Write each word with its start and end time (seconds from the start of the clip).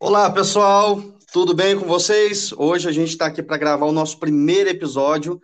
Olá, 0.00 0.30
pessoal, 0.32 1.00
tudo 1.32 1.54
bem 1.54 1.78
com 1.78 1.86
vocês? 1.86 2.52
Hoje 2.52 2.88
a 2.88 2.92
gente 2.92 3.10
está 3.10 3.26
aqui 3.26 3.42
para 3.42 3.58
gravar 3.58 3.86
o 3.86 3.92
nosso 3.92 4.18
primeiro 4.18 4.70
episódio 4.70 5.40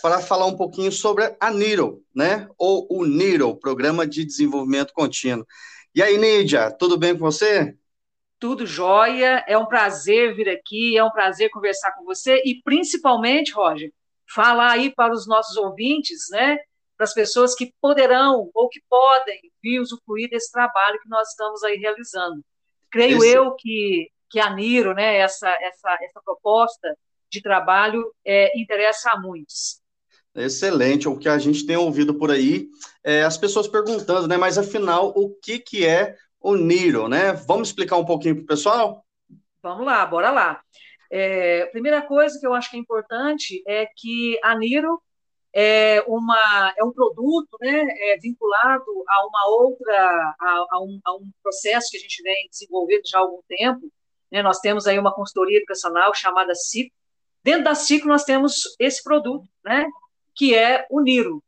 para 0.00 0.20
falar 0.20 0.46
um 0.46 0.56
pouquinho 0.56 0.92
sobre 0.92 1.34
a 1.40 1.50
NIRO, 1.50 2.04
né? 2.14 2.48
Ou 2.56 2.86
o 2.90 3.04
NIRO, 3.04 3.56
Programa 3.56 4.06
de 4.06 4.24
Desenvolvimento 4.24 4.92
Contínuo. 4.92 5.44
E 5.94 6.02
aí, 6.02 6.16
Nídia, 6.16 6.70
tudo 6.70 6.96
bem 6.96 7.14
com 7.14 7.20
você? 7.20 7.76
Tudo 8.38 8.64
jóia, 8.64 9.44
é 9.48 9.58
um 9.58 9.66
prazer 9.66 10.36
vir 10.36 10.48
aqui, 10.48 10.96
é 10.96 11.02
um 11.02 11.10
prazer 11.10 11.50
conversar 11.50 11.92
com 11.96 12.04
você 12.04 12.40
e 12.44 12.62
principalmente, 12.62 13.52
Roger, 13.52 13.92
falar 14.32 14.70
aí 14.72 14.94
para 14.94 15.12
os 15.12 15.26
nossos 15.26 15.56
ouvintes, 15.56 16.26
né? 16.30 16.58
Para 16.98 17.04
as 17.04 17.14
pessoas 17.14 17.54
que 17.54 17.72
poderão 17.80 18.50
ou 18.52 18.68
que 18.68 18.82
podem 18.90 19.40
vir 19.62 19.80
usufruir 19.80 20.28
desse 20.28 20.52
trabalho 20.52 21.00
que 21.00 21.08
nós 21.08 21.28
estamos 21.28 21.62
aí 21.62 21.76
realizando. 21.76 22.44
Creio 22.90 23.18
Esse... 23.18 23.28
eu 23.28 23.54
que, 23.54 24.10
que 24.28 24.40
a 24.40 24.50
Niro, 24.50 24.92
né, 24.92 25.18
essa, 25.18 25.48
essa, 25.48 25.96
essa 26.02 26.20
proposta 26.22 26.94
de 27.30 27.40
trabalho 27.40 28.12
é, 28.24 28.58
interessa 28.58 29.12
a 29.12 29.20
muitos. 29.20 29.80
Excelente, 30.34 31.08
o 31.08 31.16
que 31.16 31.28
a 31.28 31.38
gente 31.38 31.66
tem 31.66 31.76
ouvido 31.76 32.14
por 32.14 32.30
aí, 32.30 32.68
é, 33.02 33.22
as 33.22 33.36
pessoas 33.38 33.66
perguntando, 33.66 34.28
né, 34.28 34.36
mas 34.36 34.58
afinal, 34.58 35.12
o 35.16 35.30
que, 35.30 35.58
que 35.58 35.86
é 35.86 36.16
o 36.40 36.54
Niro, 36.54 37.08
né? 37.08 37.32
Vamos 37.32 37.68
explicar 37.68 37.96
um 37.96 38.04
pouquinho 38.04 38.36
para 38.36 38.44
o 38.44 38.46
pessoal? 38.46 39.04
Vamos 39.62 39.84
lá, 39.84 40.04
bora 40.06 40.30
lá. 40.30 40.60
É, 41.10 41.66
primeira 41.66 42.02
coisa 42.02 42.38
que 42.38 42.46
eu 42.46 42.54
acho 42.54 42.70
que 42.70 42.76
é 42.76 42.80
importante 42.80 43.62
é 43.66 43.86
que 43.96 44.38
a 44.42 44.56
Niro 44.56 45.02
é, 45.60 46.04
uma, 46.06 46.72
é 46.78 46.84
um 46.84 46.92
produto 46.92 47.58
né, 47.60 47.84
é 48.12 48.16
vinculado 48.18 48.84
a 49.08 49.26
uma 49.26 49.48
outra, 49.56 50.36
a, 50.38 50.66
a, 50.70 50.80
um, 50.80 51.00
a, 51.04 51.16
um, 51.16 51.28
processo 51.42 51.90
que 51.90 51.96
a 51.96 52.00
gente 52.00 52.22
vem 52.22 52.46
desenvolvendo 52.48 53.02
já 53.04 53.18
há 53.18 53.22
algum 53.22 53.42
tempo. 53.48 53.92
Né, 54.30 54.40
nós 54.40 54.60
temos 54.60 54.86
aí 54.86 54.96
uma 54.96 55.12
consultoria 55.12 55.58
educacional 55.58 56.14
chamada 56.14 56.54
CICO. 56.54 56.94
Dentro 57.42 57.64
da 57.64 57.74
CICO 57.74 58.06
nós 58.06 58.22
temos 58.22 58.76
esse 58.78 59.02
produto, 59.02 59.48
né, 59.64 59.88
que 60.32 60.54
é 60.54 60.86
o 60.88 61.00
Niro, 61.00 61.42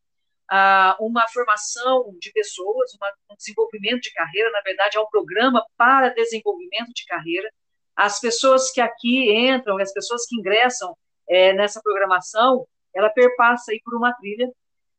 ah, 0.51 0.97
uma 0.99 1.29
formação 1.29 2.13
de 2.19 2.33
pessoas, 2.33 2.93
uma, 2.95 3.07
um 3.31 3.37
desenvolvimento 3.37 4.01
de 4.01 4.13
carreira, 4.13 4.51
na 4.51 4.61
verdade 4.63 4.97
é 4.97 5.01
um 5.01 5.09
programa 5.09 5.65
para 5.77 6.09
desenvolvimento 6.09 6.93
de 6.93 7.05
carreira. 7.05 7.49
As 7.95 8.19
pessoas 8.19 8.73
que 8.73 8.81
aqui 8.81 9.31
entram, 9.33 9.79
as 9.79 9.93
pessoas 9.93 10.27
que 10.27 10.35
ingressam 10.35 10.97
é, 11.29 11.53
nessa 11.53 11.81
programação, 11.81 12.67
ela 12.95 13.11
perpassa 13.11 13.73
aí 13.73 13.81
por 13.85 13.95
uma 13.95 14.13
trilha. 14.15 14.51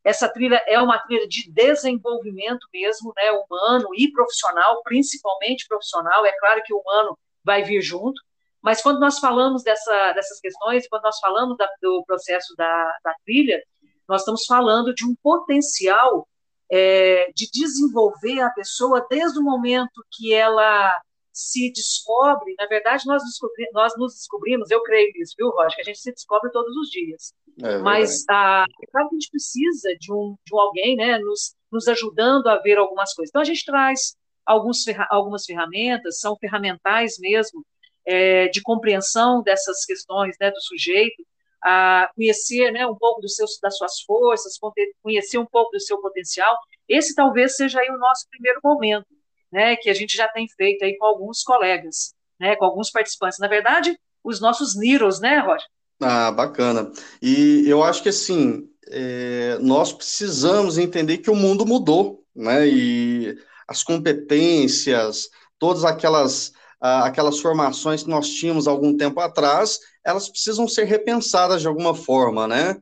Essa 0.03 0.27
trilha 0.27 0.63
é 0.67 0.79
uma 0.81 0.97
trilha 0.99 1.27
de 1.27 1.51
desenvolvimento 1.51 2.65
mesmo, 2.73 3.13
né, 3.15 3.31
humano 3.31 3.89
e 3.95 4.11
profissional, 4.11 4.81
principalmente 4.83 5.67
profissional. 5.67 6.25
É 6.25 6.31
claro 6.39 6.61
que 6.63 6.73
o 6.73 6.79
humano 6.79 7.17
vai 7.43 7.63
vir 7.63 7.81
junto, 7.81 8.19
mas 8.61 8.81
quando 8.81 8.99
nós 8.99 9.19
falamos 9.19 9.63
dessa, 9.63 10.13
dessas 10.13 10.39
questões, 10.39 10.87
quando 10.87 11.03
nós 11.03 11.19
falamos 11.19 11.57
da, 11.57 11.69
do 11.81 12.03
processo 12.05 12.55
da, 12.55 12.97
da 13.03 13.13
trilha, 13.25 13.61
nós 14.07 14.21
estamos 14.21 14.45
falando 14.45 14.93
de 14.93 15.05
um 15.05 15.15
potencial 15.21 16.27
é, 16.71 17.31
de 17.35 17.49
desenvolver 17.51 18.39
a 18.41 18.49
pessoa 18.51 19.05
desde 19.09 19.39
o 19.39 19.43
momento 19.43 20.03
que 20.11 20.33
ela 20.33 21.01
se 21.33 21.71
descobre, 21.71 22.53
na 22.57 22.65
verdade, 22.67 23.05
nós, 23.05 23.23
descobri, 23.23 23.67
nós 23.73 23.93
nos 23.97 24.13
descobrimos, 24.13 24.69
eu 24.69 24.81
creio 24.83 25.11
nisso, 25.15 25.33
viu, 25.37 25.49
Roger, 25.49 25.75
que 25.75 25.81
a 25.81 25.85
gente 25.85 25.99
se 25.99 26.11
descobre 26.11 26.51
todos 26.51 26.75
os 26.75 26.89
dias. 26.89 27.33
É 27.63 27.77
Mas 27.79 28.23
ah, 28.29 28.65
é 28.81 28.87
claro 28.87 29.09
que 29.09 29.15
a 29.15 29.19
gente 29.19 29.29
precisa 29.29 29.89
de 29.99 30.11
um, 30.11 30.35
de 30.45 30.55
um 30.55 30.59
alguém 30.59 30.95
né, 30.95 31.17
nos, 31.19 31.55
nos 31.71 31.87
ajudando 31.87 32.47
a 32.47 32.57
ver 32.57 32.77
algumas 32.77 33.13
coisas. 33.13 33.29
Então, 33.29 33.41
a 33.41 33.45
gente 33.45 33.65
traz 33.65 34.15
alguns, 34.45 34.83
algumas 35.09 35.45
ferramentas, 35.45 36.19
são 36.19 36.35
ferramentais 36.37 37.17
mesmo, 37.19 37.65
é, 38.05 38.47
de 38.47 38.61
compreensão 38.61 39.41
dessas 39.43 39.85
questões 39.85 40.35
né, 40.39 40.51
do 40.51 40.61
sujeito, 40.61 41.23
a 41.63 42.09
conhecer 42.15 42.71
né, 42.71 42.85
um 42.87 42.95
pouco 42.95 43.21
dos 43.21 43.35
seus, 43.35 43.59
das 43.61 43.77
suas 43.77 44.01
forças, 44.01 44.57
conhecer 45.03 45.37
um 45.37 45.45
pouco 45.45 45.71
do 45.71 45.79
seu 45.79 46.01
potencial. 46.01 46.57
Esse 46.89 47.13
talvez 47.13 47.55
seja 47.55 47.79
aí 47.79 47.89
o 47.89 47.99
nosso 47.99 48.27
primeiro 48.29 48.59
momento 48.63 49.05
né, 49.51 49.75
que 49.75 49.89
a 49.89 49.93
gente 49.93 50.15
já 50.15 50.27
tem 50.27 50.47
feito 50.47 50.83
aí 50.83 50.97
com 50.97 51.05
alguns 51.05 51.43
colegas, 51.43 52.15
né, 52.39 52.55
com 52.55 52.65
alguns 52.65 52.89
participantes. 52.89 53.37
Na 53.37 53.47
verdade, 53.47 53.97
os 54.23 54.39
nossos 54.39 54.75
Niros, 54.75 55.19
né, 55.19 55.39
Roger? 55.39 55.67
Ah, 56.01 56.31
bacana. 56.31 56.91
E 57.21 57.63
eu 57.67 57.83
acho 57.83 58.01
que, 58.01 58.09
assim, 58.09 58.67
é, 58.89 59.57
nós 59.61 59.93
precisamos 59.93 60.77
entender 60.77 61.19
que 61.19 61.29
o 61.29 61.35
mundo 61.35 61.65
mudou, 61.65 62.25
né, 62.35 62.67
e 62.67 63.37
as 63.67 63.83
competências, 63.83 65.29
todas 65.59 65.85
aquelas, 65.85 66.53
aquelas 66.79 67.39
formações 67.39 68.03
que 68.03 68.09
nós 68.09 68.29
tínhamos 68.29 68.67
algum 68.67 68.97
tempo 68.97 69.19
atrás, 69.19 69.79
elas 70.03 70.27
precisam 70.27 70.67
ser 70.67 70.85
repensadas 70.85 71.61
de 71.61 71.67
alguma 71.67 71.93
forma, 71.93 72.47
né, 72.47 72.77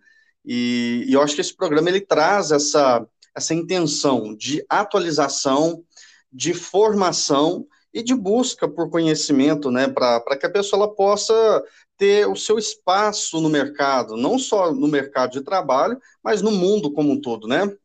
e, 0.45 1.03
e 1.07 1.13
eu 1.13 1.21
acho 1.21 1.35
que 1.35 1.41
esse 1.41 1.55
programa, 1.55 1.89
ele 1.89 2.01
traz 2.01 2.51
essa, 2.51 3.05
essa 3.35 3.53
intenção 3.53 4.33
de 4.33 4.65
atualização, 4.69 5.83
de 6.31 6.53
formação 6.53 7.67
e 7.93 8.03
de 8.03 8.13
busca 8.13 8.67
por 8.67 8.89
conhecimento, 8.89 9.71
né, 9.71 9.87
para 9.87 10.37
que 10.37 10.45
a 10.45 10.51
pessoa 10.51 10.83
ela 10.83 10.95
possa 10.95 11.63
ter 11.97 12.27
o 12.27 12.35
seu 12.35 12.57
espaço 12.57 13.41
no 13.41 13.49
mercado, 13.49 14.15
não 14.15 14.37
só 14.37 14.71
no 14.73 14.87
mercado 14.87 15.31
de 15.31 15.41
trabalho, 15.41 15.99
mas 16.23 16.41
no 16.41 16.51
mundo 16.51 16.93
como 16.93 17.11
um 17.11 17.19
todo, 17.19 17.47
né? 17.47 17.75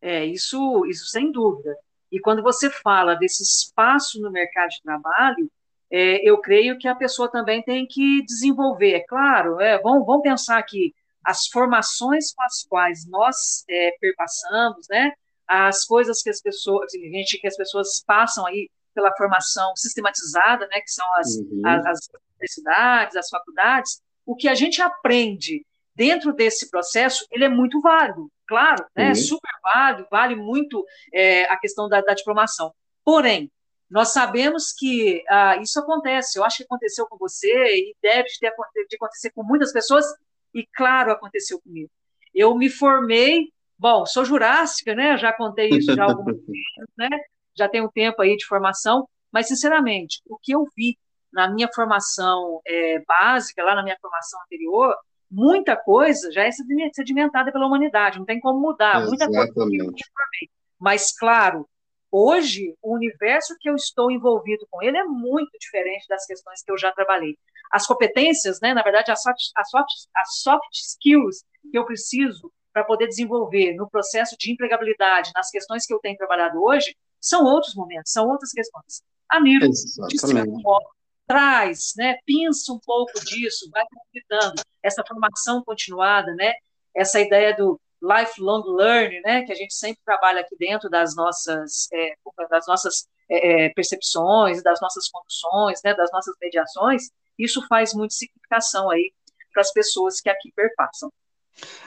É, 0.00 0.24
isso, 0.24 0.86
isso 0.86 1.06
sem 1.06 1.30
dúvida. 1.30 1.76
E 2.10 2.18
quando 2.18 2.42
você 2.42 2.70
fala 2.70 3.14
desse 3.14 3.42
espaço 3.42 4.20
no 4.20 4.30
mercado 4.30 4.70
de 4.70 4.82
trabalho, 4.82 5.50
é, 5.90 6.26
eu 6.28 6.38
creio 6.38 6.78
que 6.78 6.88
a 6.88 6.94
pessoa 6.94 7.30
também 7.30 7.62
tem 7.62 7.86
que 7.86 8.22
desenvolver, 8.24 8.92
é 8.92 9.00
claro, 9.00 9.60
é, 9.60 9.78
vamos, 9.80 10.06
vamos 10.06 10.22
pensar 10.22 10.62
que 10.62 10.94
as 11.24 11.48
formações 11.48 12.32
com 12.32 12.42
as 12.42 12.64
quais 12.64 13.06
nós 13.06 13.64
é, 13.68 13.96
perpassamos, 14.00 14.86
né, 14.88 15.12
as 15.50 15.84
coisas 15.84 16.22
que 16.22 16.30
as 16.30 16.40
pessoas, 16.40 16.92
gente, 16.92 17.40
que 17.40 17.48
as 17.48 17.56
pessoas 17.56 18.04
passam 18.06 18.46
aí 18.46 18.70
pela 18.94 19.14
formação 19.16 19.74
sistematizada, 19.74 20.64
né, 20.68 20.80
que 20.80 20.90
são 20.92 21.06
as, 21.16 21.34
uhum. 21.34 21.62
as, 21.64 21.86
as 21.86 21.98
universidades, 22.36 23.16
as 23.16 23.28
faculdades, 23.28 24.00
o 24.24 24.36
que 24.36 24.48
a 24.48 24.54
gente 24.54 24.80
aprende 24.80 25.66
dentro 25.92 26.32
desse 26.32 26.70
processo, 26.70 27.26
ele 27.32 27.44
é 27.44 27.48
muito 27.48 27.80
válido, 27.80 28.30
claro, 28.46 28.86
né, 28.96 29.08
uhum. 29.08 29.14
super 29.16 29.50
válido, 29.60 30.06
vale 30.08 30.36
muito 30.36 30.86
é, 31.12 31.44
a 31.46 31.58
questão 31.58 31.88
da, 31.88 32.00
da, 32.00 32.14
diplomação. 32.14 32.72
Porém, 33.04 33.50
nós 33.90 34.12
sabemos 34.12 34.72
que 34.72 35.24
ah, 35.28 35.56
isso 35.56 35.80
acontece, 35.80 36.38
eu 36.38 36.44
acho 36.44 36.58
que 36.58 36.62
aconteceu 36.62 37.08
com 37.08 37.18
você 37.18 37.52
e 37.74 37.96
deve 38.00 38.28
ter, 38.38 38.52
de 38.88 38.96
acontecer 38.96 39.30
com 39.30 39.42
muitas 39.42 39.72
pessoas, 39.72 40.06
e 40.54 40.64
claro, 40.74 41.10
aconteceu 41.10 41.60
comigo. 41.60 41.90
Eu 42.32 42.54
me 42.54 42.70
formei 42.70 43.48
Bom, 43.80 44.04
sou 44.04 44.26
jurássica, 44.26 44.94
né? 44.94 45.16
Já 45.16 45.32
contei 45.32 45.70
isso 45.70 45.94
já 45.94 46.04
há 46.04 46.06
alguns 46.06 46.34
anos, 46.34 46.90
né? 46.98 47.08
Já 47.56 47.66
tenho 47.66 47.90
tempo 47.90 48.20
aí 48.20 48.36
de 48.36 48.44
formação, 48.44 49.08
mas 49.32 49.48
sinceramente, 49.48 50.20
o 50.28 50.36
que 50.36 50.52
eu 50.52 50.66
vi 50.76 50.98
na 51.32 51.48
minha 51.48 51.66
formação 51.74 52.60
é, 52.66 53.02
básica, 53.06 53.64
lá 53.64 53.74
na 53.74 53.82
minha 53.82 53.96
formação 53.98 54.38
anterior, 54.42 54.94
muita 55.30 55.76
coisa 55.76 56.30
já 56.30 56.44
é 56.44 56.50
sedimentada 56.92 57.50
pela 57.50 57.66
humanidade, 57.66 58.18
não 58.18 58.26
tem 58.26 58.38
como 58.38 58.60
mudar, 58.60 59.06
muita 59.06 59.26
coisa 59.26 59.50
que 59.50 59.60
eu 59.60 59.64
formei. 59.64 60.50
Mas, 60.78 61.16
claro, 61.16 61.66
hoje, 62.10 62.74
o 62.82 62.94
universo 62.94 63.56
que 63.58 63.70
eu 63.70 63.76
estou 63.76 64.10
envolvido 64.10 64.66
com 64.70 64.82
ele 64.82 64.98
é 64.98 65.04
muito 65.04 65.56
diferente 65.58 66.06
das 66.06 66.26
questões 66.26 66.62
que 66.62 66.70
eu 66.70 66.76
já 66.76 66.92
trabalhei. 66.92 67.34
As 67.72 67.86
competências, 67.86 68.60
né, 68.60 68.74
na 68.74 68.82
verdade, 68.82 69.10
as 69.10 69.22
soft, 69.22 69.40
as 69.56 69.70
soft, 69.70 69.90
as 70.16 70.28
soft 70.42 70.74
skills 70.74 71.44
que 71.70 71.78
eu 71.78 71.86
preciso 71.86 72.52
para 72.72 72.84
poder 72.84 73.08
desenvolver 73.08 73.74
no 73.74 73.88
processo 73.88 74.36
de 74.38 74.52
empregabilidade, 74.52 75.32
nas 75.34 75.50
questões 75.50 75.86
que 75.86 75.92
eu 75.92 75.98
tenho 75.98 76.16
trabalhado 76.16 76.62
hoje, 76.62 76.96
são 77.20 77.44
outros 77.44 77.74
momentos, 77.74 78.12
são 78.12 78.28
outras 78.28 78.50
questões. 78.52 79.02
A 79.28 79.40
Miro, 79.40 79.68
de 79.68 80.18
certo 80.18 80.50
modo, 80.50 80.86
traz, 81.26 81.92
né, 81.96 82.16
pensa 82.26 82.72
um 82.72 82.80
pouco 82.80 83.12
disso, 83.24 83.70
vai 83.70 83.84
convidando 83.88 84.62
essa 84.82 85.04
formação 85.06 85.62
continuada, 85.62 86.34
né, 86.34 86.52
essa 86.94 87.20
ideia 87.20 87.54
do 87.54 87.80
lifelong 88.02 88.64
learning, 88.74 89.20
né, 89.20 89.42
que 89.42 89.52
a 89.52 89.54
gente 89.54 89.74
sempre 89.74 90.00
trabalha 90.04 90.40
aqui 90.40 90.56
dentro 90.58 90.88
das 90.88 91.14
nossas, 91.14 91.88
é, 91.92 92.14
das 92.48 92.66
nossas 92.66 93.06
é, 93.28 93.66
é 93.66 93.68
percepções, 93.70 94.62
das 94.62 94.80
nossas 94.80 95.08
conduções, 95.08 95.80
né, 95.84 95.94
das 95.94 96.10
nossas 96.10 96.34
mediações, 96.40 97.10
isso 97.38 97.64
faz 97.68 97.94
muita 97.94 98.14
significação 98.14 98.90
aí 98.90 99.12
para 99.52 99.62
as 99.62 99.72
pessoas 99.72 100.20
que 100.20 100.28
aqui 100.28 100.52
perpassam. 100.54 101.12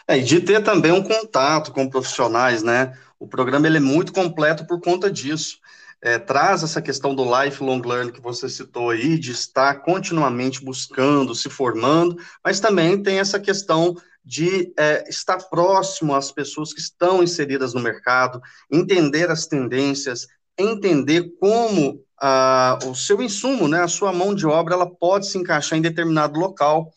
É, 0.07 0.17
e 0.17 0.23
de 0.23 0.41
ter 0.41 0.63
também 0.63 0.91
um 0.91 1.03
contato 1.03 1.71
com 1.71 1.89
profissionais, 1.89 2.61
né? 2.61 2.97
O 3.19 3.27
programa 3.27 3.67
ele 3.67 3.77
é 3.77 3.81
muito 3.81 4.11
completo 4.11 4.67
por 4.67 4.81
conta 4.81 5.09
disso. 5.09 5.57
É, 6.01 6.19
traz 6.19 6.63
essa 6.63 6.81
questão 6.81 7.15
do 7.15 7.23
lifelong 7.23 7.81
learning 7.81 8.11
que 8.11 8.21
você 8.21 8.49
citou 8.49 8.89
aí, 8.89 9.17
de 9.17 9.31
estar 9.31 9.75
continuamente 9.75 10.63
buscando, 10.63 11.33
se 11.33 11.49
formando, 11.49 12.17
mas 12.43 12.59
também 12.59 13.01
tem 13.01 13.19
essa 13.19 13.39
questão 13.39 13.95
de 14.23 14.73
é, 14.77 15.07
estar 15.09 15.37
próximo 15.49 16.13
às 16.13 16.31
pessoas 16.31 16.73
que 16.73 16.81
estão 16.81 17.23
inseridas 17.23 17.73
no 17.73 17.81
mercado, 17.81 18.41
entender 18.71 19.29
as 19.29 19.47
tendências, 19.47 20.27
entender 20.57 21.33
como 21.39 22.03
ah, 22.21 22.79
o 22.85 22.95
seu 22.95 23.21
insumo, 23.21 23.67
né, 23.67 23.81
a 23.81 23.87
sua 23.87 24.13
mão 24.13 24.33
de 24.33 24.45
obra, 24.45 24.75
ela 24.75 24.89
pode 24.89 25.27
se 25.27 25.37
encaixar 25.37 25.77
em 25.77 25.81
determinado 25.81 26.39
local, 26.39 26.91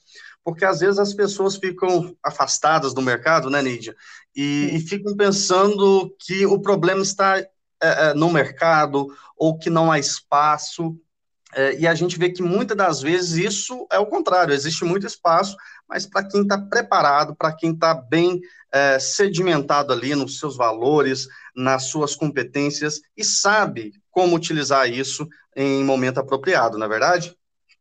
porque 0.47 0.65
às 0.65 0.79
vezes 0.79 1.01
as 1.01 1.13
pessoas 1.13 1.57
ficam 1.57 2.17
afastadas 2.23 2.95
do 2.95 3.03
mercado, 3.03 3.51
né, 3.51 3.61
Nídia, 3.61 3.97
e, 4.33 4.71
e 4.77 4.81
ficam 4.81 5.17
pensando 5.17 6.15
que 6.21 6.47
o 6.47 6.61
problema 6.61 7.03
está 7.03 7.37
é, 7.41 7.49
é, 7.81 8.15
no 8.15 8.31
mercado 8.31 9.09
ou 9.37 9.59
que 9.59 9.69
não 9.69 9.91
há 9.91 9.99
espaço. 9.99 10.97
É, 11.53 11.77
e 11.81 11.85
a 11.85 11.97
gente 11.97 12.17
vê 12.17 12.31
que 12.31 12.45
muitas 12.45 12.77
das 12.77 13.03
vezes 13.03 13.33
isso 13.33 13.89
é 13.91 13.99
o 13.99 14.07
contrário, 14.07 14.55
existe 14.55 14.85
muito 14.85 15.05
espaço, 15.05 15.57
mas 15.89 16.07
para 16.07 16.23
quem 16.23 16.43
está 16.43 16.57
preparado, 16.57 17.35
para 17.35 17.53
quem 17.53 17.73
está 17.73 17.93
bem 17.93 18.41
é, 18.71 19.01
sedimentado 19.01 19.93
ali 19.93 20.15
nos 20.15 20.39
seus 20.39 20.57
valores, 20.57 21.27
nas 21.57 21.87
suas 21.87 22.15
competências 22.15 23.01
e 23.17 23.25
sabe 23.25 23.95
como 24.13 24.37
utilizar 24.37 24.89
isso 24.89 25.27
em 25.57 25.83
momento 25.83 26.19
apropriado, 26.21 26.79
não 26.79 26.87
é 26.87 26.89
verdade? 26.89 27.37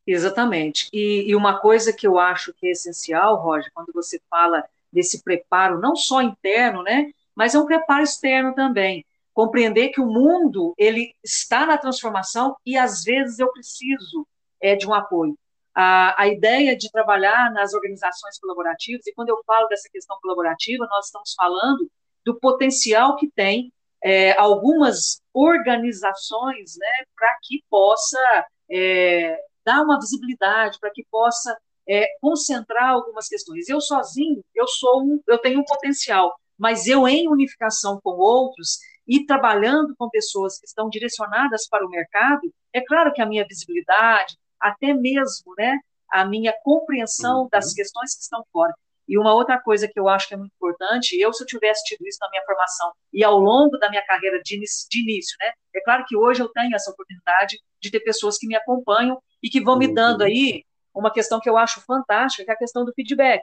Exatamente. 0.08 0.88
E, 0.94 1.30
e 1.30 1.36
uma 1.36 1.60
coisa 1.60 1.92
que 1.92 2.06
eu 2.06 2.20
acho 2.20 2.54
que 2.54 2.68
é 2.68 2.72
essencial, 2.72 3.38
Roger, 3.38 3.72
quando 3.74 3.92
você 3.92 4.22
fala 4.30 4.64
desse 4.92 5.24
preparo, 5.24 5.80
não 5.80 5.96
só 5.96 6.22
interno, 6.22 6.84
né, 6.84 7.12
mas 7.36 7.56
é 7.56 7.60
um 7.60 7.66
preparo 7.66 8.04
externo 8.04 8.54
também. 8.54 9.06
Compreender 9.34 9.90
que 9.90 10.00
o 10.00 10.06
mundo 10.06 10.74
ele 10.78 11.14
está 11.24 11.66
na 11.66 11.78
transformação 11.78 12.56
e 12.66 12.78
às 12.78 13.04
vezes 13.04 13.40
eu 13.40 13.52
preciso 13.52 14.26
é, 14.62 14.76
de 14.76 14.88
um 14.88 14.94
apoio. 14.94 15.38
A, 15.74 16.22
a 16.22 16.28
ideia 16.28 16.78
de 16.78 16.90
trabalhar 16.90 17.52
nas 17.52 17.74
organizações 17.74 18.40
colaborativas, 18.40 19.06
e 19.06 19.14
quando 19.14 19.30
eu 19.30 19.44
falo 19.46 19.68
dessa 19.68 19.90
questão 19.92 20.18
colaborativa, 20.22 20.88
nós 20.90 21.08
estamos 21.08 21.34
falando 21.36 21.90
do 22.24 22.40
potencial 22.40 23.18
que 23.18 23.30
tem 23.30 23.74
é, 24.02 24.38
algumas 24.38 25.22
organizações 25.34 26.78
né, 26.78 27.06
para 27.16 27.36
que 27.44 27.62
possa 27.70 28.46
é, 28.72 29.38
dar 29.66 29.82
uma 29.82 30.00
visibilidade, 30.00 30.80
para 30.80 30.92
que 30.92 31.06
possa 31.10 31.58
é, 31.88 32.08
concentrar 32.22 32.90
algumas 32.92 33.28
questões. 33.28 33.68
Eu 33.70 33.82
sozinho, 33.82 34.44
eu 34.54 34.68
sou 34.68 35.04
um, 35.04 35.20
eu 35.28 35.38
tenho 35.38 35.60
um 35.60 35.66
potencial, 35.66 36.34
mas 36.58 36.88
eu 36.88 37.08
em 37.08 37.28
unificação 37.28 38.00
com 38.04 38.12
outros 38.12 38.80
e 39.08 39.26
trabalhando 39.26 39.96
com 39.98 40.10
pessoas 40.10 40.58
que 40.60 40.66
estão 40.66 40.90
direcionadas 40.90 41.68
para 41.68 41.86
o 41.86 41.90
mercado, 41.90 42.52
é 42.74 42.82
claro 42.82 43.14
que 43.14 43.22
a 43.22 43.26
minha 43.26 43.46
visibilidade, 43.48 44.36
até 44.60 44.94
mesmo, 44.94 45.54
né, 45.58 45.80
a 46.12 46.26
minha 46.26 46.54
compreensão 46.64 47.44
uhum. 47.44 47.50
das 47.52 47.74
questões 47.74 48.16
que 48.16 48.22
estão 48.22 48.44
fora. 48.52 48.74
E 49.08 49.20
uma 49.20 49.34
outra 49.34 49.62
coisa 49.62 49.88
que 49.88 50.00
eu 50.00 50.10
acho 50.10 50.28
que 50.28 50.34
é 50.34 50.38
muito 50.38 50.54
importante, 50.56 51.20
eu 51.20 51.32
se 51.32 51.44
eu 51.44 51.48
tivesse 51.48 51.84
tido 51.84 52.08
isso 52.08 52.18
na 52.20 52.30
minha 52.30 52.44
formação 52.44 52.92
e 53.14 53.24
ao 53.24 53.38
longo 53.38 53.78
da 53.78 53.90
minha 53.90 54.04
carreira 54.04 54.42
de 54.44 54.56
início, 54.56 54.88
de 54.90 55.02
início, 55.02 55.36
né? 55.40 55.52
É 55.76 55.82
claro 55.82 56.04
que 56.08 56.18
hoje 56.18 56.42
eu 56.42 56.50
tenho 56.50 56.76
essa 56.76 56.90
oportunidade 56.90 57.60
de 57.80 57.92
ter 57.92 58.00
pessoas 58.00 58.38
que 58.38 58.48
me 58.48 58.56
acompanham 58.56 59.22
e 59.46 59.50
que 59.50 59.62
vão 59.62 59.78
me 59.78 59.88
dando 59.88 60.24
aí 60.24 60.64
uma 60.92 61.14
questão 61.14 61.40
que 61.40 61.48
eu 61.48 61.56
acho 61.56 61.80
fantástica, 61.82 62.44
que 62.44 62.50
é 62.50 62.54
a 62.56 62.58
questão 62.58 62.84
do 62.84 62.92
feedback. 62.94 63.42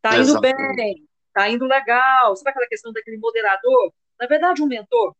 Tá 0.00 0.14
indo 0.14 0.30
Exatamente. 0.30 0.76
bem, 0.76 1.04
tá 1.34 1.50
indo 1.50 1.64
legal. 1.64 2.36
Sabe 2.36 2.50
aquela 2.50 2.68
questão 2.68 2.92
daquele 2.92 3.18
moderador? 3.18 3.92
Na 4.20 4.28
verdade, 4.28 4.62
um 4.62 4.66
mentor. 4.66 5.12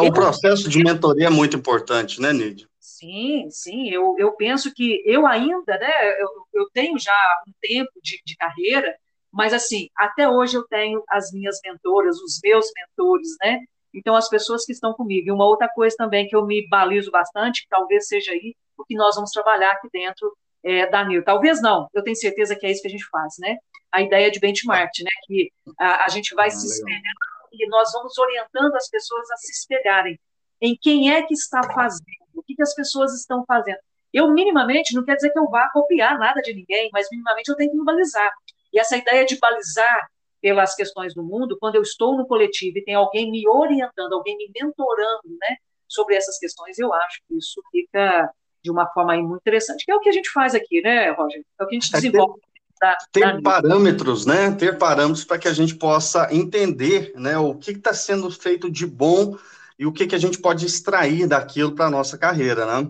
o 0.00 0.12
processo 0.12 0.68
de 0.68 0.82
mentoria 0.82 1.28
é 1.28 1.30
muito 1.30 1.56
importante, 1.56 2.20
né, 2.20 2.32
Nídia? 2.32 2.66
Sim, 2.80 3.48
sim. 3.48 3.88
Eu, 3.90 4.16
eu 4.18 4.32
penso 4.32 4.74
que 4.74 5.04
eu 5.06 5.24
ainda, 5.24 5.78
né, 5.78 6.20
eu, 6.20 6.28
eu 6.52 6.68
tenho 6.72 6.98
já 6.98 7.14
um 7.46 7.52
tempo 7.62 7.92
de, 8.02 8.20
de 8.26 8.34
carreira, 8.36 8.92
mas 9.32 9.52
assim, 9.52 9.88
até 9.96 10.28
hoje 10.28 10.56
eu 10.56 10.66
tenho 10.66 11.00
as 11.08 11.30
minhas 11.32 11.60
mentoras, 11.64 12.16
os 12.16 12.40
meus 12.42 12.66
mentores, 12.74 13.28
né? 13.40 13.60
Então, 13.94 14.16
as 14.16 14.28
pessoas 14.28 14.64
que 14.64 14.72
estão 14.72 14.92
comigo. 14.94 15.28
E 15.28 15.32
uma 15.32 15.46
outra 15.46 15.68
coisa 15.68 15.94
também 15.96 16.26
que 16.26 16.34
eu 16.34 16.44
me 16.44 16.68
balizo 16.68 17.10
bastante, 17.12 17.62
que 17.62 17.68
talvez 17.68 18.08
seja 18.08 18.32
aí 18.32 18.56
o 18.80 18.84
que 18.84 18.94
nós 18.94 19.14
vamos 19.14 19.30
trabalhar 19.30 19.72
aqui 19.72 19.88
dentro 19.92 20.36
é, 20.62 20.86
da 20.86 21.04
NIL. 21.04 21.24
Talvez 21.24 21.60
não, 21.62 21.88
eu 21.94 22.02
tenho 22.02 22.16
certeza 22.16 22.56
que 22.56 22.66
é 22.66 22.70
isso 22.70 22.82
que 22.82 22.88
a 22.88 22.90
gente 22.90 23.08
faz, 23.08 23.34
né? 23.38 23.56
A 23.92 24.02
ideia 24.02 24.30
de 24.30 24.40
benchmark, 24.40 24.92
né? 25.00 25.10
Que 25.26 25.50
a, 25.78 26.04
a 26.04 26.08
gente 26.08 26.34
vai 26.34 26.48
ah, 26.48 26.50
se 26.50 26.66
espelhando 26.66 27.30
e 27.52 27.68
nós 27.68 27.90
vamos 27.92 28.16
orientando 28.16 28.74
as 28.76 28.88
pessoas 28.88 29.30
a 29.30 29.36
se 29.36 29.52
espelharem 29.52 30.18
em 30.60 30.76
quem 30.80 31.12
é 31.12 31.22
que 31.22 31.34
está 31.34 31.62
fazendo, 31.72 32.04
o 32.34 32.42
que, 32.42 32.54
que 32.54 32.62
as 32.62 32.74
pessoas 32.74 33.14
estão 33.14 33.44
fazendo. 33.46 33.78
Eu, 34.12 34.30
minimamente, 34.32 34.94
não 34.94 35.04
quer 35.04 35.16
dizer 35.16 35.30
que 35.30 35.38
eu 35.38 35.48
vá 35.48 35.68
copiar 35.70 36.18
nada 36.18 36.40
de 36.42 36.52
ninguém, 36.52 36.90
mas 36.92 37.08
minimamente 37.10 37.48
eu 37.48 37.56
tenho 37.56 37.70
que 37.70 37.76
me 37.76 37.84
balizar. 37.84 38.32
E 38.72 38.78
essa 38.78 38.96
ideia 38.96 39.24
de 39.24 39.38
balizar 39.38 40.08
pelas 40.40 40.74
questões 40.74 41.14
do 41.14 41.22
mundo, 41.22 41.56
quando 41.58 41.76
eu 41.76 41.82
estou 41.82 42.16
no 42.16 42.26
coletivo 42.26 42.78
e 42.78 42.84
tem 42.84 42.94
alguém 42.94 43.30
me 43.30 43.46
orientando, 43.48 44.14
alguém 44.14 44.36
me 44.36 44.50
mentorando, 44.54 45.28
né, 45.40 45.56
sobre 45.88 46.14
essas 46.14 46.38
questões, 46.38 46.78
eu 46.78 46.92
acho 46.92 47.20
que 47.28 47.36
isso 47.36 47.60
fica 47.70 48.32
de 48.62 48.70
uma 48.70 48.86
forma 48.88 49.16
muito 49.16 49.40
interessante, 49.40 49.84
que 49.84 49.90
é 49.90 49.94
o 49.94 50.00
que 50.00 50.08
a 50.08 50.12
gente 50.12 50.30
faz 50.30 50.54
aqui, 50.54 50.80
né, 50.82 51.10
Roger? 51.10 51.42
É 51.58 51.64
o 51.64 51.66
que 51.66 51.76
a 51.76 51.80
gente 51.80 51.94
é 51.94 51.96
desenvolve. 51.96 52.40
Da, 52.80 52.96
ter 53.12 53.34
da... 53.34 53.42
parâmetros, 53.42 54.24
né? 54.24 54.50
Ter 54.52 54.78
parâmetros 54.78 55.24
para 55.24 55.38
que 55.38 55.48
a 55.48 55.52
gente 55.52 55.74
possa 55.74 56.28
entender, 56.34 57.12
né, 57.14 57.36
o 57.36 57.54
que 57.54 57.72
está 57.72 57.92
sendo 57.92 58.30
feito 58.30 58.70
de 58.70 58.86
bom 58.86 59.36
e 59.78 59.86
o 59.86 59.92
que, 59.92 60.06
que 60.06 60.14
a 60.14 60.18
gente 60.18 60.38
pode 60.38 60.64
extrair 60.64 61.26
daquilo 61.26 61.74
para 61.74 61.86
a 61.86 61.90
nossa 61.90 62.16
carreira, 62.18 62.66
né? 62.66 62.88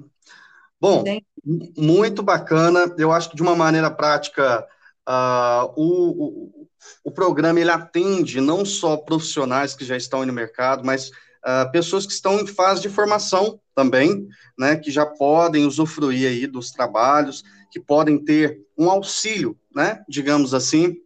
Bom, 0.81 1.05
Sim. 1.05 1.23
muito 1.77 2.23
bacana. 2.23 2.93
Eu 2.97 3.13
acho 3.13 3.31
que 3.31 3.37
de 3.37 3.43
uma 3.43 3.55
maneira 3.55 3.91
prática, 3.91 4.67
uh, 5.09 5.73
o, 5.77 6.25
o, 6.25 6.69
o 7.05 7.11
programa 7.11 7.61
ele 7.61 7.71
atende 7.71 8.41
não 8.41 8.65
só 8.65 8.97
profissionais 8.97 9.75
que 9.75 9.85
já 9.85 9.97
estão 9.97 10.25
no 10.25 10.33
mercado, 10.33 10.85
mas 10.85 11.11
uh, 11.45 11.71
pessoas 11.71 12.07
que 12.07 12.13
estão 12.13 12.39
em 12.41 12.47
fase 12.47 12.83
de 12.83 12.89
formação 12.89 13.61
também, 13.75 14.27
né, 14.59 14.77
que 14.77 14.91
já 14.91 15.07
podem 15.07 15.67
usufruir 15.67 16.29
aí 16.29 16.47
dos 16.47 16.71
trabalhos, 16.71 17.43
que 17.71 17.81
podem 17.81 18.23
ter 18.23 18.61
um 18.77 18.91
auxílio, 18.91 19.59
né, 19.75 20.03
digamos 20.09 20.53
assim, 20.55 20.97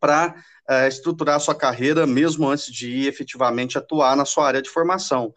para 0.00 0.34
uh, 0.68 0.72
eh, 0.72 0.88
estruturar 0.88 1.40
sua 1.40 1.54
carreira, 1.54 2.06
mesmo 2.06 2.48
antes 2.48 2.72
de 2.72 2.90
ir 2.90 3.06
efetivamente 3.06 3.78
atuar 3.78 4.16
na 4.16 4.24
sua 4.24 4.46
área 4.46 4.62
de 4.62 4.68
formação. 4.68 5.32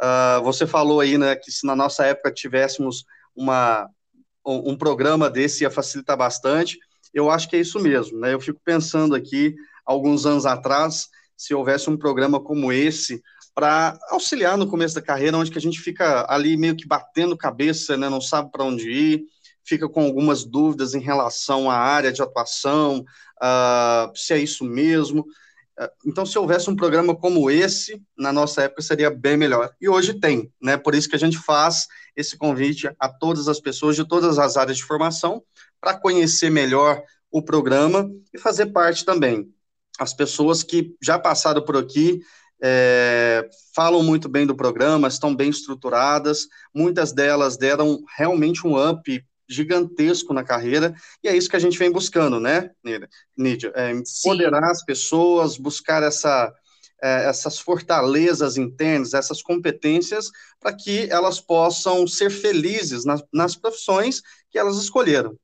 Uh, 0.00 0.42
você 0.42 0.66
falou 0.66 1.00
aí, 1.00 1.18
né, 1.18 1.36
que 1.36 1.52
se 1.52 1.66
na 1.66 1.76
nossa 1.76 2.06
época 2.06 2.32
tivéssemos 2.32 3.04
uma, 3.36 3.88
um, 4.46 4.70
um 4.70 4.76
programa 4.76 5.28
desse 5.28 5.64
ia 5.64 5.70
facilitar 5.70 6.16
bastante, 6.16 6.78
eu 7.12 7.30
acho 7.30 7.48
que 7.48 7.56
é 7.56 7.60
isso 7.60 7.78
mesmo, 7.78 8.18
né, 8.18 8.32
eu 8.32 8.40
fico 8.40 8.60
pensando 8.64 9.14
aqui, 9.14 9.54
alguns 9.84 10.24
anos 10.24 10.46
atrás, 10.46 11.08
se 11.36 11.54
houvesse 11.54 11.90
um 11.90 11.96
programa 11.96 12.38
como 12.40 12.72
esse, 12.72 13.22
para 13.54 13.98
auxiliar 14.08 14.56
no 14.56 14.66
começo 14.66 14.94
da 14.94 15.02
carreira, 15.02 15.36
onde 15.36 15.50
que 15.50 15.58
a 15.58 15.60
gente 15.60 15.80
fica 15.80 16.26
ali 16.28 16.56
meio 16.56 16.76
que 16.76 16.86
batendo 16.86 17.36
cabeça, 17.36 17.96
né, 17.96 18.08
não 18.08 18.20
sabe 18.20 18.50
para 18.50 18.64
onde 18.64 18.90
ir, 18.90 19.24
fica 19.64 19.88
com 19.88 20.02
algumas 20.02 20.44
dúvidas 20.44 20.94
em 20.94 21.00
relação 21.00 21.70
à 21.70 21.76
área 21.76 22.12
de 22.12 22.22
atuação, 22.22 23.04
uh, 23.42 24.10
se 24.14 24.32
é 24.32 24.38
isso 24.38 24.64
mesmo. 24.64 25.22
Uh, 25.78 25.88
então, 26.06 26.24
se 26.26 26.38
houvesse 26.38 26.70
um 26.70 26.76
programa 26.76 27.14
como 27.14 27.50
esse, 27.50 28.02
na 28.16 28.32
nossa 28.32 28.62
época 28.62 28.82
seria 28.82 29.10
bem 29.10 29.36
melhor. 29.36 29.70
E 29.80 29.88
hoje 29.88 30.14
tem, 30.14 30.52
né? 30.60 30.76
Por 30.76 30.94
isso 30.94 31.08
que 31.08 31.16
a 31.16 31.18
gente 31.18 31.38
faz 31.38 31.86
esse 32.16 32.36
convite 32.36 32.90
a 32.98 33.08
todas 33.08 33.48
as 33.48 33.60
pessoas 33.60 33.96
de 33.96 34.06
todas 34.06 34.38
as 34.38 34.56
áreas 34.56 34.76
de 34.76 34.84
formação 34.84 35.42
para 35.80 35.98
conhecer 35.98 36.50
melhor 36.50 37.02
o 37.30 37.42
programa 37.42 38.10
e 38.34 38.38
fazer 38.38 38.66
parte 38.66 39.04
também. 39.04 39.48
As 39.98 40.12
pessoas 40.12 40.62
que 40.62 40.96
já 41.00 41.18
passaram 41.18 41.62
por 41.62 41.76
aqui 41.76 42.20
é, 42.62 43.48
falam 43.74 44.02
muito 44.02 44.28
bem 44.28 44.46
do 44.46 44.54
programa, 44.54 45.08
estão 45.08 45.34
bem 45.34 45.50
estruturadas, 45.50 46.48
muitas 46.74 47.12
delas 47.12 47.56
deram 47.56 48.02
realmente 48.16 48.66
um 48.66 48.76
up 48.76 49.24
gigantesco 49.48 50.32
na 50.32 50.44
carreira, 50.44 50.94
e 51.24 51.28
é 51.28 51.36
isso 51.36 51.50
que 51.50 51.56
a 51.56 51.60
gente 51.60 51.78
vem 51.78 51.90
buscando, 51.90 52.38
né, 52.38 52.70
Nídia? 53.36 53.72
É, 53.74 53.90
empoderar 53.90 54.66
Sim. 54.66 54.70
as 54.70 54.84
pessoas, 54.84 55.56
buscar 55.56 56.02
essa, 56.04 56.52
é, 57.02 57.24
essas 57.28 57.58
fortalezas 57.58 58.56
internas, 58.56 59.12
essas 59.12 59.42
competências, 59.42 60.30
para 60.60 60.72
que 60.72 61.08
elas 61.10 61.40
possam 61.40 62.06
ser 62.06 62.30
felizes 62.30 63.04
nas, 63.04 63.22
nas 63.32 63.56
profissões 63.56 64.22
que 64.50 64.58
elas 64.58 64.76
escolheram. 64.76 65.36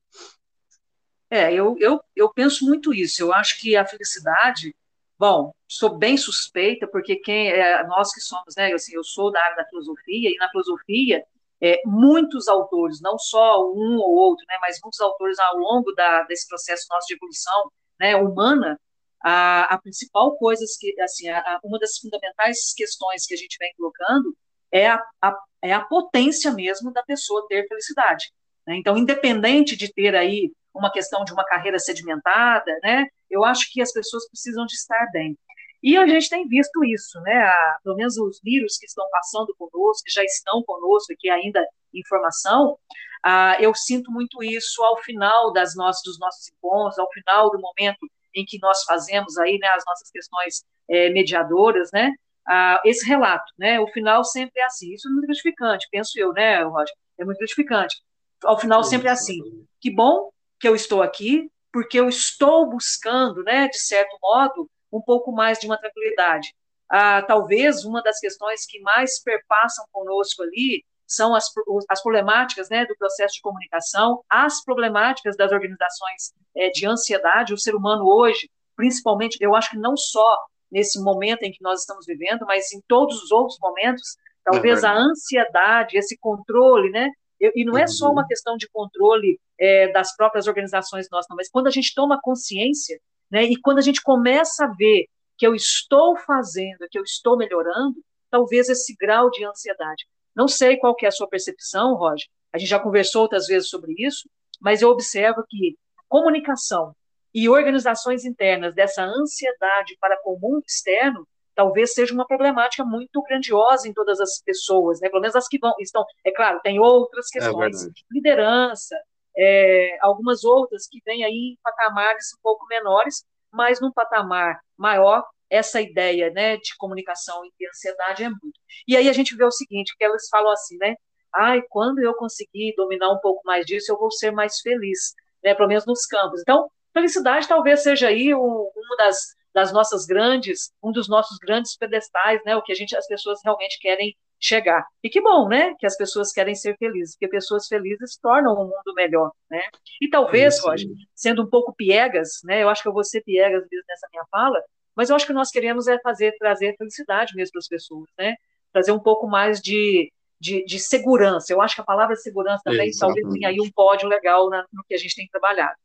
É, 1.29 1.53
eu, 1.53 1.75
eu, 1.79 1.99
eu 2.15 2.29
penso 2.31 2.65
muito 2.65 2.93
isso. 2.93 3.21
Eu 3.21 3.33
acho 3.33 3.59
que 3.59 3.75
a 3.75 3.85
felicidade 3.85 4.73
Bom, 5.19 5.51
sou 5.67 5.97
bem 5.97 6.15
suspeita, 6.15 6.87
porque 6.87 7.15
quem 7.15 7.49
é, 7.49 7.83
nós 7.87 8.13
que 8.13 8.21
somos, 8.21 8.55
né, 8.55 8.71
assim, 8.73 8.93
eu 8.95 9.03
sou 9.03 9.31
da 9.31 9.41
área 9.43 9.57
da 9.57 9.65
filosofia, 9.65 10.29
e 10.29 10.35
na 10.35 10.49
filosofia, 10.49 11.25
é, 11.59 11.81
muitos 11.85 12.47
autores, 12.47 13.01
não 13.01 13.17
só 13.17 13.63
um 13.71 13.97
ou 13.97 14.15
outro, 14.15 14.45
né, 14.47 14.57
mas 14.61 14.79
muitos 14.81 14.99
autores 15.01 15.39
ao 15.39 15.57
longo 15.57 15.91
da, 15.93 16.23
desse 16.23 16.47
processo 16.47 16.85
nosso 16.91 17.07
de 17.07 17.15
evolução 17.15 17.71
né, 17.99 18.15
humana, 18.15 18.79
a, 19.23 19.73
a 19.73 19.81
principal 19.81 20.37
coisa, 20.37 20.63
que, 20.79 20.99
assim, 21.01 21.27
a, 21.29 21.59
uma 21.63 21.79
das 21.79 21.97
fundamentais 21.97 22.73
questões 22.75 23.25
que 23.25 23.33
a 23.33 23.37
gente 23.37 23.57
vem 23.59 23.73
colocando 23.75 24.37
é 24.71 24.87
a, 24.87 25.03
a, 25.21 25.35
é 25.63 25.73
a 25.73 25.83
potência 25.83 26.51
mesmo 26.51 26.93
da 26.93 27.01
pessoa 27.03 27.47
ter 27.47 27.67
felicidade. 27.67 28.31
Né? 28.67 28.75
Então, 28.75 28.95
independente 28.97 29.75
de 29.75 29.91
ter 29.91 30.15
aí 30.15 30.51
uma 30.73 30.91
questão 30.91 31.23
de 31.23 31.33
uma 31.33 31.43
carreira 31.43 31.79
sedimentada, 31.79 32.71
né, 32.83 33.07
eu 33.29 33.43
acho 33.43 33.71
que 33.71 33.81
as 33.81 33.91
pessoas 33.91 34.27
precisam 34.29 34.65
de 34.65 34.73
estar 34.73 35.09
bem. 35.11 35.37
E 35.81 35.95
a 35.95 36.07
gente 36.07 36.29
tem 36.29 36.47
visto 36.47 36.83
isso, 36.83 37.19
né? 37.21 37.43
A, 37.43 37.77
pelo 37.83 37.95
menos 37.95 38.17
os 38.17 38.39
vírus 38.43 38.77
que 38.77 38.85
estão 38.85 39.07
passando 39.11 39.53
conosco, 39.57 40.03
que 40.05 40.11
já 40.11 40.23
estão 40.23 40.63
conosco, 40.63 41.13
que 41.17 41.29
ainda 41.29 41.63
em 41.93 42.03
formação, 42.07 42.77
ah, 43.23 43.57
eu 43.59 43.73
sinto 43.75 44.11
muito 44.11 44.43
isso 44.43 44.83
ao 44.83 44.97
final 44.97 45.51
das 45.51 45.75
nossas, 45.75 46.01
dos 46.03 46.19
nossos 46.19 46.47
encontros, 46.49 46.99
ao 46.99 47.11
final 47.11 47.49
do 47.49 47.59
momento 47.59 47.99
em 48.35 48.45
que 48.45 48.59
nós 48.59 48.83
fazemos 48.83 49.37
aí, 49.37 49.57
né, 49.57 49.67
as 49.69 49.83
nossas 49.85 50.09
questões 50.11 50.63
é, 50.87 51.09
mediadoras, 51.09 51.89
né, 51.91 52.13
ah, 52.47 52.81
esse 52.85 53.05
relato, 53.05 53.51
né, 53.57 53.79
o 53.79 53.87
final 53.87 54.23
sempre 54.23 54.61
é 54.61 54.65
assim, 54.65 54.93
isso 54.93 55.07
é 55.07 55.11
muito 55.11 55.25
gratificante, 55.25 55.87
penso 55.91 56.17
eu, 56.19 56.31
né, 56.33 56.63
Roger, 56.63 56.93
é 57.17 57.25
muito 57.25 57.39
gratificante, 57.39 58.01
ao 58.43 58.59
final 58.59 58.83
sempre 58.83 59.07
é 59.07 59.11
assim, 59.11 59.39
que 59.81 59.89
bom 59.91 60.29
que 60.59 60.67
eu 60.67 60.75
estou 60.75 61.01
aqui, 61.01 61.49
porque 61.71 61.99
eu 61.99 62.07
estou 62.07 62.69
buscando, 62.69 63.43
né, 63.43 63.67
de 63.67 63.79
certo 63.79 64.17
modo, 64.21 64.69
um 64.91 65.01
pouco 65.01 65.31
mais 65.31 65.59
de 65.59 65.67
uma 65.67 65.77
tranquilidade. 65.77 66.53
Ah, 66.89 67.21
talvez 67.21 67.83
uma 67.83 68.01
das 68.01 68.19
questões 68.19 68.65
que 68.65 68.79
mais 68.79 69.21
perpassam 69.21 69.85
conosco 69.91 70.41
ali 70.43 70.85
são 71.05 71.33
as, 71.33 71.45
as 71.89 72.01
problemáticas 72.01 72.69
né, 72.69 72.85
do 72.85 72.95
processo 72.97 73.35
de 73.35 73.41
comunicação, 73.41 74.23
as 74.29 74.63
problemáticas 74.63 75.37
das 75.37 75.51
organizações 75.51 76.33
é, 76.55 76.69
de 76.69 76.85
ansiedade. 76.85 77.53
O 77.53 77.57
ser 77.57 77.75
humano 77.75 78.05
hoje, 78.05 78.49
principalmente, 78.75 79.37
eu 79.39 79.55
acho 79.55 79.71
que 79.71 79.77
não 79.77 79.95
só 79.95 80.37
nesse 80.69 81.01
momento 81.01 81.43
em 81.43 81.51
que 81.51 81.61
nós 81.61 81.81
estamos 81.81 82.05
vivendo, 82.05 82.45
mas 82.45 82.71
em 82.73 82.81
todos 82.87 83.23
os 83.23 83.31
outros 83.31 83.57
momentos, 83.61 84.17
talvez 84.43 84.83
é 84.83 84.87
a 84.87 84.97
ansiedade, 84.97 85.97
esse 85.97 86.17
controle, 86.17 86.89
né? 86.91 87.09
E 87.39 87.65
não 87.65 87.77
é 87.77 87.87
só 87.87 88.11
uma 88.11 88.25
questão 88.25 88.57
de 88.57 88.67
controle 88.69 89.39
é, 89.59 89.91
das 89.91 90.15
próprias 90.15 90.47
organizações 90.47 91.07
nossas, 91.11 91.35
mas 91.35 91.49
quando 91.49 91.67
a 91.67 91.71
gente 91.71 91.93
toma 91.93 92.19
consciência, 92.21 92.99
né, 93.29 93.43
e 93.43 93.59
quando 93.59 93.79
a 93.79 93.81
gente 93.81 94.01
começa 94.01 94.65
a 94.65 94.73
ver 94.73 95.07
que 95.37 95.45
eu 95.45 95.53
estou 95.53 96.17
fazendo, 96.17 96.87
que 96.89 96.97
eu 96.97 97.03
estou 97.03 97.37
melhorando, 97.37 97.95
talvez 98.29 98.69
esse 98.69 98.95
grau 98.99 99.29
de 99.29 99.45
ansiedade. 99.45 100.05
Não 100.35 100.47
sei 100.47 100.77
qual 100.77 100.95
que 100.95 101.05
é 101.05 101.09
a 101.09 101.11
sua 101.11 101.27
percepção, 101.27 101.95
Roger, 101.95 102.27
a 102.53 102.57
gente 102.57 102.69
já 102.69 102.79
conversou 102.79 103.21
outras 103.23 103.47
vezes 103.47 103.69
sobre 103.69 103.93
isso, 103.97 104.29
mas 104.59 104.81
eu 104.81 104.89
observo 104.89 105.43
que 105.47 105.77
comunicação 106.07 106.95
e 107.33 107.47
organizações 107.49 108.25
internas 108.25 108.73
dessa 108.73 109.03
ansiedade 109.03 109.95
para 109.99 110.17
com 110.21 110.33
o 110.33 110.39
mundo 110.39 110.63
externo 110.67 111.27
talvez 111.57 111.95
seja 111.95 112.13
uma 112.13 112.25
problemática 112.25 112.85
muito 112.85 113.19
grandiosa 113.23 113.87
em 113.89 113.93
todas 113.93 114.21
as 114.21 114.39
pessoas, 114.43 115.01
né? 115.01 115.09
pelo 115.09 115.21
menos 115.21 115.35
as 115.35 115.47
que 115.47 115.57
vão, 115.57 115.73
estão, 115.79 116.05
é 116.23 116.31
claro, 116.31 116.59
tem 116.63 116.79
outras 116.79 117.25
é 117.33 117.39
questões, 117.39 117.83
é 117.83 117.89
liderança, 118.11 118.95
é, 119.35 119.97
algumas 120.01 120.43
outras 120.43 120.87
que 120.87 121.01
vêm 121.03 121.23
aí 121.23 121.55
em 121.55 121.57
patamares 121.63 122.27
um 122.37 122.41
pouco 122.43 122.67
menores, 122.67 123.25
mas 123.51 123.81
num 123.81 123.91
patamar 123.91 124.61
maior, 124.77 125.25
essa 125.49 125.81
ideia 125.81 126.29
né, 126.29 126.57
de 126.57 126.77
comunicação 126.77 127.41
e 127.43 127.67
ansiedade 127.67 128.23
é 128.23 128.29
muito. 128.29 128.59
E 128.87 128.95
aí 128.95 129.09
a 129.09 129.13
gente 129.13 129.35
vê 129.35 129.43
o 129.43 129.49
seguinte, 129.49 129.95
que 129.97 130.03
elas 130.03 130.27
falam 130.29 130.51
assim, 130.51 130.77
né? 130.77 130.95
Ai, 131.33 131.61
quando 131.69 131.99
eu 131.99 132.13
conseguir 132.13 132.75
dominar 132.75 133.09
um 133.11 133.19
pouco 133.19 133.41
mais 133.45 133.65
disso, 133.65 133.91
eu 133.91 133.97
vou 133.97 134.11
ser 134.11 134.31
mais 134.31 134.59
feliz, 134.59 135.13
né? 135.43 135.55
Pelo 135.55 135.69
menos 135.69 135.85
nos 135.87 136.05
campos. 136.05 136.41
Então, 136.41 136.69
felicidade 136.93 137.47
talvez 137.47 137.81
seja 137.81 138.09
aí 138.09 138.35
um, 138.35 138.39
uma 138.75 138.95
das, 138.97 139.36
das 139.57 139.73
nossas 139.73 140.05
grandes, 140.05 140.71
um 140.83 140.91
dos 140.91 141.09
nossos 141.09 141.39
grandes 141.39 141.75
pedestais, 141.75 142.39
né? 142.45 142.55
O 142.55 142.61
que 142.61 142.71
a 142.71 142.75
gente, 142.75 142.95
as 142.95 143.07
pessoas 143.07 143.39
realmente 143.43 143.79
querem 143.79 144.15
chegar. 144.39 144.85
E 145.03 145.09
que 145.09 145.19
bom, 145.19 145.49
né? 145.49 145.73
Que 145.79 145.87
as 145.87 145.97
pessoas 145.97 146.31
querem 146.31 146.53
ser 146.53 146.77
felizes, 146.77 147.15
porque 147.15 147.27
pessoas 147.27 147.65
felizes 147.65 148.19
tornam 148.21 148.53
o 148.53 148.65
mundo 148.65 148.93
melhor, 148.95 149.31
né? 149.49 149.63
E 149.99 150.07
talvez, 150.11 150.59
Roger, 150.59 150.87
sendo 151.15 151.41
um 151.41 151.49
pouco 151.49 151.73
piegas, 151.73 152.39
né? 152.43 152.61
Eu 152.61 152.69
acho 152.69 152.83
que 152.83 152.87
eu 152.87 152.93
vou 152.93 153.03
ser 153.03 153.23
piegas 153.23 153.63
nessa 153.89 154.07
minha 154.11 154.25
fala, 154.29 154.61
mas 154.95 155.09
eu 155.09 155.15
acho 155.15 155.25
que 155.25 155.33
nós 155.33 155.49
queremos 155.49 155.87
é 155.87 155.97
fazer, 156.01 156.37
trazer 156.37 156.75
felicidade 156.77 157.33
mesmo 157.35 157.53
para 157.53 157.59
as 157.59 157.67
pessoas, 157.67 158.07
né? 158.15 158.35
Trazer 158.71 158.91
um 158.91 158.99
pouco 158.99 159.27
mais 159.27 159.59
de, 159.59 160.13
de, 160.39 160.63
de, 160.65 160.79
segurança. 160.79 161.51
Eu 161.51 161.63
acho 161.63 161.73
que 161.73 161.81
a 161.81 161.83
palavra 161.85 162.15
segurança 162.15 162.61
também 162.63 162.89
Exatamente. 162.89 163.21
talvez 163.21 163.39
tenha 163.39 163.49
aí 163.49 163.59
um 163.59 163.71
pódio 163.71 164.07
legal 164.07 164.51
na, 164.51 164.63
no 164.71 164.83
que 164.87 164.93
a 164.93 164.99
gente 164.99 165.15
tem 165.15 165.27
trabalhado. 165.27 165.79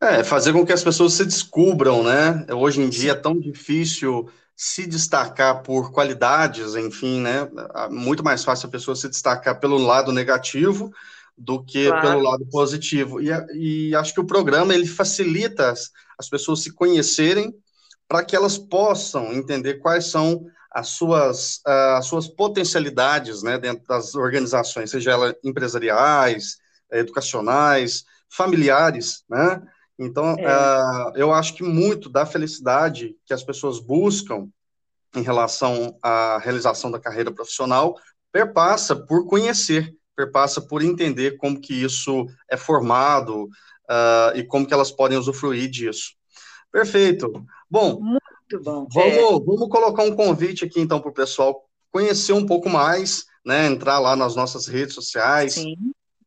É, 0.00 0.22
fazer 0.22 0.52
com 0.52 0.64
que 0.64 0.72
as 0.72 0.84
pessoas 0.84 1.14
se 1.14 1.24
descubram, 1.24 2.02
né? 2.02 2.46
Hoje 2.52 2.82
em 2.82 2.88
dia 2.88 3.12
é 3.12 3.14
tão 3.14 3.38
difícil 3.38 4.28
se 4.54 4.86
destacar 4.86 5.62
por 5.62 5.90
qualidades, 5.90 6.74
enfim, 6.74 7.20
né? 7.20 7.48
Muito 7.90 8.22
mais 8.22 8.44
fácil 8.44 8.68
a 8.68 8.70
pessoa 8.70 8.94
se 8.94 9.08
destacar 9.08 9.58
pelo 9.58 9.78
lado 9.78 10.12
negativo 10.12 10.90
do 11.36 11.62
que 11.62 11.88
claro. 11.88 12.08
pelo 12.08 12.22
lado 12.22 12.46
positivo. 12.46 13.20
E, 13.20 13.28
e, 13.54 13.94
acho 13.94 14.14
que 14.14 14.20
o 14.20 14.26
programa 14.26 14.74
ele 14.74 14.86
facilita 14.86 15.70
as, 15.70 15.90
as 16.18 16.28
pessoas 16.28 16.62
se 16.62 16.72
conhecerem 16.72 17.54
para 18.08 18.24
que 18.24 18.36
elas 18.36 18.56
possam 18.56 19.32
entender 19.32 19.74
quais 19.74 20.06
são 20.06 20.46
as 20.70 20.88
suas, 20.88 21.60
as 21.64 22.06
suas 22.06 22.28
potencialidades 22.28 23.42
né, 23.42 23.58
dentro 23.58 23.86
das 23.86 24.14
organizações, 24.14 24.90
seja 24.90 25.12
elas 25.12 25.34
empresariais, 25.42 26.58
educacionais, 26.92 28.04
familiares, 28.28 29.24
né? 29.28 29.62
Então, 29.98 30.36
é. 30.38 30.46
uh, 30.46 31.12
eu 31.14 31.32
acho 31.32 31.54
que 31.54 31.62
muito 31.62 32.08
da 32.08 32.26
felicidade 32.26 33.16
que 33.24 33.32
as 33.32 33.42
pessoas 33.42 33.80
buscam 33.80 34.48
em 35.14 35.22
relação 35.22 35.96
à 36.02 36.38
realização 36.38 36.90
da 36.90 37.00
carreira 37.00 37.32
profissional 37.32 37.96
perpassa 38.30 38.94
por 38.94 39.26
conhecer, 39.26 39.94
perpassa 40.14 40.60
por 40.60 40.82
entender 40.82 41.38
como 41.38 41.58
que 41.58 41.72
isso 41.72 42.26
é 42.50 42.56
formado 42.56 43.44
uh, 43.44 44.36
e 44.36 44.44
como 44.44 44.66
que 44.66 44.74
elas 44.74 44.90
podem 44.90 45.16
usufruir 45.16 45.70
disso. 45.70 46.14
Perfeito. 46.70 47.32
Bom, 47.70 47.98
muito 48.00 48.62
bom. 48.62 48.86
Vamos, 48.92 49.14
é. 49.14 49.44
vamos 49.44 49.68
colocar 49.70 50.02
um 50.02 50.14
convite 50.14 50.64
aqui 50.64 50.80
então 50.80 51.00
para 51.00 51.10
o 51.10 51.14
pessoal 51.14 51.66
conhecer 51.90 52.34
um 52.34 52.44
pouco 52.44 52.68
mais, 52.68 53.24
né? 53.44 53.66
Entrar 53.66 53.98
lá 53.98 54.14
nas 54.14 54.36
nossas 54.36 54.66
redes 54.66 54.94
sociais. 54.94 55.54
Sim. 55.54 55.74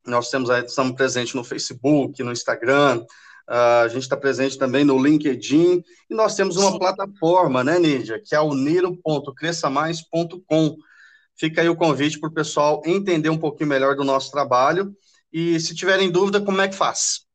Nós 0.06 0.32
temos 0.32 0.50
estamos 0.50 0.96
presentes 0.96 1.36
no 1.36 1.44
Facebook, 1.44 2.24
no 2.24 2.32
Instagram, 2.32 3.06
a 3.50 3.88
gente 3.88 4.04
está 4.04 4.16
presente 4.16 4.60
também 4.60 4.86
no 4.86 5.02
LinkedIn, 5.02 5.84
e 6.08 6.14
nós 6.14 6.36
temos 6.36 6.56
uma 6.56 6.72
Sim. 6.72 6.78
plataforma, 6.78 7.64
né, 7.64 7.80
Nídia, 7.80 8.22
que 8.24 8.36
é 8.36 8.40
o 8.40 8.54
niro.cresçamais.com. 8.54 10.78
Fica 11.36 11.62
aí 11.62 11.70
o 11.70 11.76
convite 11.76 12.20
para 12.20 12.30
o 12.30 12.34
pessoal 12.34 12.84
entender 12.86 13.30
um 13.30 13.40
pouquinho 13.40 13.70
melhor 13.70 13.96
do 13.96 14.04
nosso 14.04 14.30
trabalho. 14.30 14.96
E 15.34 15.60
se 15.60 15.74
tiverem 15.74 16.12
dúvida, 16.12 16.40
como 16.40 16.62
é 16.62 16.68
que 16.68 16.76
faz? 16.76 17.26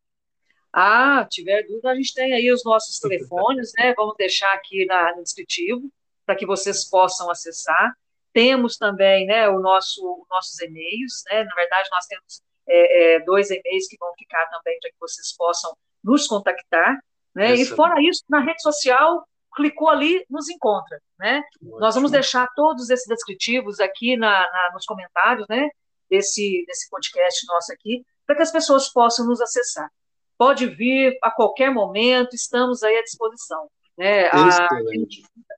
Ah, 0.73 1.27
tiver 1.29 1.67
dúvida, 1.67 1.91
a 1.91 1.95
gente 1.95 2.15
tem 2.15 2.33
aí 2.33 2.53
os 2.53 2.65
nossos 2.65 2.99
telefones, 2.99 3.73
né? 3.79 3.95
Vamos 3.97 4.15
deixar 4.17 4.53
aqui 4.53 4.85
na, 4.87 5.17
no 5.17 5.23
descritivo 5.23 5.91
para 6.27 6.37
que 6.37 6.47
vocês 6.47 6.89
possam 6.89 7.31
acessar. 7.31 7.95
Temos 8.33 8.77
também, 8.77 9.27
né, 9.27 9.49
o 9.49 9.61
nosso, 9.61 10.27
nossos 10.31 10.61
e-mails, 10.61 11.23
né? 11.31 11.45
Na 11.45 11.55
verdade, 11.55 11.89
nós 11.91 12.07
temos 12.07 12.43
é, 12.69 13.15
é, 13.15 13.21
dois 13.21 13.51
e-mails 13.51 13.87
que 13.89 13.97
vão 13.99 14.13
ficar 14.19 14.47
também 14.47 14.79
para 14.81 14.91
que 14.91 14.97
vocês 15.01 15.35
possam 15.37 15.73
nos 16.05 16.27
contactar, 16.27 16.99
né? 17.35 17.55
E 17.55 17.65
fora 17.65 18.01
isso, 18.01 18.23
na 18.29 18.41
rede 18.41 18.63
social, 18.63 19.27
clicou 19.57 19.89
ali, 19.89 20.25
nos 20.29 20.49
encontra, 20.49 21.01
né? 21.19 21.43
Ótimo. 21.57 21.81
Nós 21.81 21.95
vamos 21.95 22.11
deixar 22.11 22.47
todos 22.55 22.91
esses 22.91 23.07
descritivos 23.07 23.81
aqui 23.81 24.17
na, 24.17 24.31
na, 24.31 24.71
nos 24.75 24.85
comentários, 24.85 25.47
né? 25.49 25.69
Desse, 26.09 26.65
desse 26.67 26.89
podcast 26.91 27.47
nosso 27.49 27.73
aqui, 27.73 28.05
para 28.27 28.37
que 28.37 28.43
as 28.43 28.53
pessoas 28.53 28.93
possam 28.93 29.27
nos 29.27 29.41
acessar 29.41 29.91
pode 30.37 30.67
vir 30.67 31.17
a 31.23 31.31
qualquer 31.31 31.71
momento, 31.71 32.35
estamos 32.35 32.83
aí 32.83 32.97
à 32.97 33.03
disposição. 33.03 33.69
Né? 33.97 34.27
A, 34.29 34.69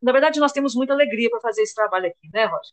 na 0.03 0.13
verdade, 0.13 0.39
nós 0.41 0.53
temos 0.53 0.75
muita 0.75 0.93
alegria 0.93 1.31
para 1.31 1.41
fazer 1.41 1.63
esse 1.63 1.75
trabalho 1.75 2.07
aqui, 2.07 2.29
né, 2.33 2.45
Roger? 2.45 2.73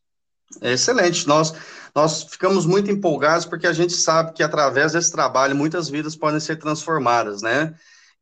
Excelente. 0.61 1.27
Nós, 1.27 1.53
nós 1.95 2.23
ficamos 2.23 2.65
muito 2.65 2.91
empolgados 2.91 3.45
porque 3.45 3.67
a 3.67 3.73
gente 3.73 3.93
sabe 3.93 4.33
que 4.33 4.43
através 4.43 4.93
desse 4.93 5.11
trabalho 5.11 5.55
muitas 5.55 5.89
vidas 5.89 6.15
podem 6.15 6.39
ser 6.39 6.57
transformadas, 6.57 7.41
né? 7.41 7.73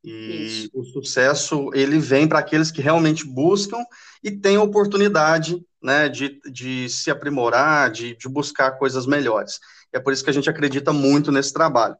E 0.03 0.63
Isso. 0.63 0.71
o 0.73 0.83
sucesso 0.83 1.69
ele 1.73 1.99
vem 1.99 2.27
para 2.27 2.39
aqueles 2.39 2.71
que 2.71 2.81
realmente 2.81 3.25
buscam 3.25 3.77
e 4.23 4.31
têm 4.31 4.55
a 4.55 4.63
oportunidade, 4.63 5.63
né, 5.81 6.09
de, 6.09 6.39
de 6.51 6.89
se 6.89 7.11
aprimorar, 7.11 7.91
de, 7.91 8.15
de 8.15 8.27
buscar 8.27 8.71
coisas 8.71 9.05
melhores. 9.05 9.59
É 9.93 9.99
por 9.99 10.11
isso 10.11 10.23
que 10.23 10.29
a 10.29 10.33
gente 10.33 10.49
acredita 10.49 10.91
muito 10.91 11.31
nesse 11.31 11.53
trabalho. 11.53 11.95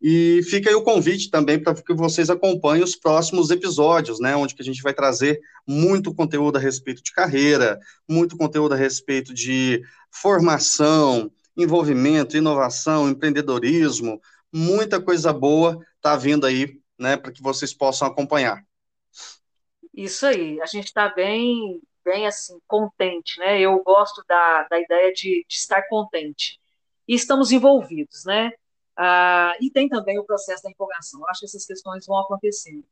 E 0.00 0.42
fica 0.44 0.68
aí 0.68 0.74
o 0.74 0.82
convite 0.82 1.30
também 1.30 1.62
para 1.62 1.74
que 1.74 1.94
vocês 1.94 2.28
acompanhem 2.30 2.84
os 2.84 2.96
próximos 2.96 3.50
episódios, 3.50 4.20
né, 4.20 4.36
onde 4.36 4.54
que 4.54 4.62
a 4.62 4.64
gente 4.64 4.82
vai 4.82 4.92
trazer 4.92 5.40
muito 5.66 6.14
conteúdo 6.14 6.56
a 6.56 6.60
respeito 6.60 7.02
de 7.02 7.12
carreira, 7.12 7.78
muito 8.08 8.36
conteúdo 8.36 8.74
a 8.74 8.76
respeito 8.76 9.32
de 9.32 9.82
formação, 10.10 11.30
envolvimento, 11.56 12.36
inovação, 12.36 13.08
empreendedorismo, 13.08 14.20
muita 14.52 15.00
coisa 15.00 15.32
boa 15.32 15.78
está 15.96 16.16
vindo 16.16 16.46
aí, 16.46 16.80
né, 16.98 17.16
para 17.16 17.32
que 17.32 17.42
vocês 17.42 17.72
possam 17.72 18.06
acompanhar. 18.06 18.62
Isso 19.92 20.26
aí, 20.26 20.60
a 20.60 20.66
gente 20.66 20.86
está 20.86 21.08
bem, 21.08 21.80
bem 22.04 22.26
assim, 22.26 22.58
contente, 22.66 23.38
né? 23.38 23.60
Eu 23.60 23.80
gosto 23.84 24.24
da, 24.28 24.66
da 24.68 24.78
ideia 24.78 25.12
de, 25.12 25.46
de 25.48 25.54
estar 25.54 25.82
contente. 25.88 26.60
E 27.06 27.14
estamos 27.14 27.52
envolvidos, 27.52 28.24
né? 28.24 28.50
Ah, 28.96 29.54
e 29.60 29.70
tem 29.70 29.88
também 29.88 30.18
o 30.18 30.24
processo 30.24 30.62
da 30.62 30.70
empolgação. 30.70 31.20
Eu 31.20 31.28
acho 31.28 31.40
que 31.40 31.46
essas 31.46 31.66
questões 31.66 32.06
vão 32.06 32.18
acontecendo. 32.18 32.84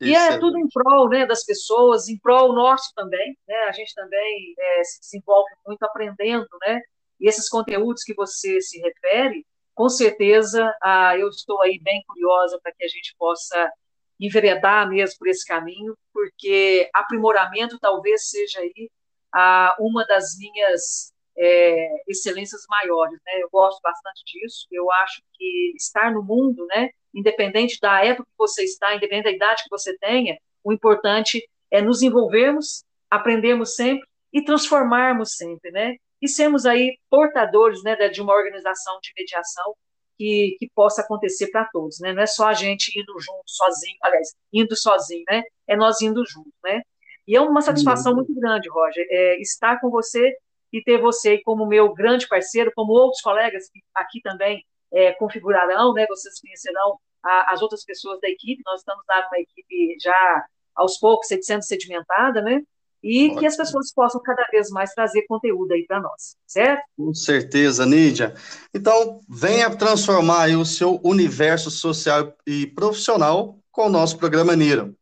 E 0.00 0.14
é 0.14 0.38
tudo 0.38 0.58
em 0.58 0.66
prol 0.66 1.10
né, 1.10 1.26
das 1.26 1.44
pessoas, 1.44 2.08
em 2.08 2.18
prol 2.18 2.54
nosso 2.54 2.90
também. 2.94 3.36
Né? 3.46 3.54
A 3.68 3.72
gente 3.72 3.94
também 3.94 4.54
é, 4.58 4.84
se 4.84 5.00
desenvolve 5.00 5.50
muito 5.66 5.82
aprendendo, 5.82 6.48
né? 6.62 6.80
E 7.20 7.28
esses 7.28 7.50
conteúdos 7.50 8.02
que 8.02 8.14
você 8.14 8.62
se 8.62 8.80
refere, 8.80 9.44
com 9.74 9.90
certeza 9.90 10.74
ah, 10.82 11.16
eu 11.18 11.28
estou 11.28 11.60
aí 11.60 11.78
bem 11.82 12.02
curiosa 12.06 12.58
para 12.62 12.72
que 12.72 12.82
a 12.82 12.88
gente 12.88 13.14
possa 13.18 13.70
enveredar 14.18 14.88
mesmo 14.88 15.18
por 15.18 15.28
esse 15.28 15.46
caminho, 15.46 15.94
porque 16.12 16.88
aprimoramento 16.94 17.78
talvez 17.78 18.30
seja 18.30 18.60
aí 18.60 18.90
ah, 19.34 19.76
uma 19.78 20.06
das 20.06 20.36
minhas 20.38 21.12
é, 21.40 22.02
excelências 22.06 22.60
maiores, 22.68 23.18
né? 23.24 23.42
Eu 23.42 23.48
gosto 23.50 23.80
bastante 23.80 24.22
disso. 24.26 24.66
Eu 24.70 24.90
acho 24.92 25.22
que 25.32 25.72
estar 25.74 26.12
no 26.12 26.22
mundo, 26.22 26.66
né? 26.66 26.90
Independente 27.14 27.78
da 27.80 28.04
época 28.04 28.28
que 28.28 28.38
você 28.38 28.62
está, 28.62 28.94
independente 28.94 29.24
da 29.24 29.30
idade 29.32 29.62
que 29.62 29.70
você 29.70 29.96
tenha, 29.98 30.38
o 30.62 30.70
importante 30.70 31.42
é 31.70 31.80
nos 31.80 32.02
envolvermos, 32.02 32.84
aprendermos 33.10 33.74
sempre 33.74 34.06
e 34.30 34.44
transformarmos 34.44 35.34
sempre, 35.34 35.70
né? 35.70 35.96
E 36.20 36.28
sermos 36.28 36.66
aí 36.66 36.98
portadores, 37.08 37.82
né, 37.82 37.96
de 38.10 38.20
uma 38.20 38.34
organização 38.34 38.98
de 39.02 39.10
mediação 39.16 39.74
que, 40.18 40.56
que 40.58 40.68
possa 40.74 41.00
acontecer 41.00 41.50
para 41.50 41.64
todos, 41.72 41.98
né? 42.00 42.12
Não 42.12 42.22
é 42.22 42.26
só 42.26 42.48
a 42.48 42.52
gente 42.52 42.92
indo 43.00 43.18
junto, 43.18 43.42
sozinho, 43.46 43.96
aliás, 44.02 44.34
indo 44.52 44.76
sozinho, 44.76 45.24
né? 45.30 45.42
É 45.66 45.74
nós 45.74 46.02
indo 46.02 46.22
junto, 46.26 46.52
né? 46.62 46.82
E 47.26 47.34
é 47.34 47.40
uma 47.40 47.62
satisfação 47.62 48.14
muito 48.14 48.34
grande, 48.34 48.68
Roger, 48.68 49.06
é, 49.08 49.40
estar 49.40 49.80
com 49.80 49.88
você 49.88 50.36
e 50.72 50.82
ter 50.82 51.00
você 51.00 51.38
como 51.42 51.66
meu 51.66 51.92
grande 51.92 52.28
parceiro, 52.28 52.72
como 52.74 52.92
outros 52.92 53.20
colegas 53.20 53.68
que 53.70 53.80
aqui 53.94 54.20
também 54.20 54.64
é, 54.92 55.12
configurarão, 55.12 55.92
né? 55.92 56.06
Vocês 56.08 56.40
conhecerão 56.40 56.98
a, 57.22 57.52
as 57.52 57.62
outras 57.62 57.84
pessoas 57.84 58.20
da 58.20 58.28
equipe. 58.28 58.62
Nós 58.64 58.80
estamos 58.80 59.04
lá 59.08 59.28
uma 59.28 59.38
equipe 59.38 59.96
já 60.00 60.46
aos 60.74 60.98
poucos 60.98 61.28
sendo 61.42 61.62
sedimentada, 61.62 62.40
né? 62.40 62.62
E 63.02 63.26
Ótimo. 63.26 63.40
que 63.40 63.46
as 63.46 63.56
pessoas 63.56 63.92
possam 63.94 64.20
cada 64.22 64.46
vez 64.52 64.68
mais 64.68 64.92
trazer 64.92 65.24
conteúdo 65.26 65.72
aí 65.72 65.86
para 65.86 66.00
nós, 66.00 66.36
certo? 66.46 66.82
Com 66.96 67.14
certeza, 67.14 67.86
Nídia. 67.86 68.34
Então, 68.74 69.20
venha 69.26 69.74
transformar 69.74 70.50
o 70.50 70.66
seu 70.66 71.00
universo 71.02 71.70
social 71.70 72.34
e 72.46 72.66
profissional 72.66 73.58
com 73.72 73.86
o 73.86 73.90
nosso 73.90 74.18
programa 74.18 74.54
Niro. 74.54 74.94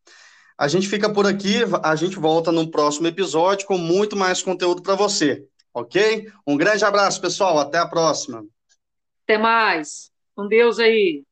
A 0.56 0.68
gente 0.68 0.88
fica 0.88 1.12
por 1.12 1.26
aqui, 1.26 1.56
a 1.82 1.96
gente 1.96 2.18
volta 2.18 2.52
no 2.52 2.70
próximo 2.70 3.06
episódio 3.08 3.66
com 3.66 3.78
muito 3.78 4.16
mais 4.16 4.42
conteúdo 4.42 4.82
para 4.82 4.94
você, 4.94 5.44
ok? 5.80 6.30
Um 6.46 6.56
grande 6.56 6.84
abraço, 6.84 7.20
pessoal, 7.20 7.58
até 7.58 7.78
a 7.78 7.86
próxima. 7.86 8.44
Até 9.24 9.38
mais. 9.38 10.10
Com 10.34 10.46
Deus 10.46 10.78
aí. 10.78 11.24